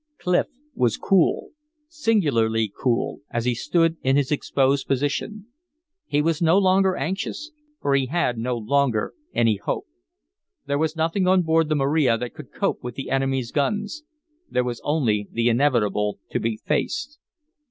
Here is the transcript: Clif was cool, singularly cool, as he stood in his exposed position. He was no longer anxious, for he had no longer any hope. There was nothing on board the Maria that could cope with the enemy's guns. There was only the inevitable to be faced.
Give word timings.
Clif 0.17 0.47
was 0.73 0.97
cool, 0.97 1.51
singularly 1.87 2.73
cool, 2.75 3.19
as 3.29 3.45
he 3.45 3.53
stood 3.53 3.97
in 4.01 4.15
his 4.15 4.31
exposed 4.31 4.87
position. 4.87 5.45
He 6.07 6.23
was 6.23 6.41
no 6.41 6.57
longer 6.57 6.95
anxious, 6.95 7.51
for 7.79 7.93
he 7.93 8.07
had 8.07 8.35
no 8.39 8.57
longer 8.57 9.13
any 9.31 9.57
hope. 9.57 9.85
There 10.65 10.79
was 10.79 10.95
nothing 10.95 11.27
on 11.27 11.43
board 11.43 11.69
the 11.69 11.75
Maria 11.75 12.17
that 12.17 12.33
could 12.33 12.51
cope 12.51 12.83
with 12.83 12.95
the 12.95 13.11
enemy's 13.11 13.51
guns. 13.51 14.01
There 14.49 14.63
was 14.63 14.81
only 14.83 15.27
the 15.31 15.49
inevitable 15.49 16.17
to 16.31 16.39
be 16.39 16.57
faced. 16.57 17.19